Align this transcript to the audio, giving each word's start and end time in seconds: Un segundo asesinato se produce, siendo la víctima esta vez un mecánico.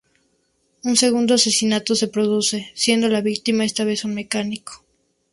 Un 0.89 0.95
segundo 1.03 1.31
asesinato 1.33 1.91
se 2.01 2.07
produce, 2.15 2.57
siendo 2.83 3.07
la 3.07 3.25
víctima 3.29 3.67
esta 3.69 3.83
vez 3.89 3.99
un 4.07 4.13
mecánico. 4.21 4.73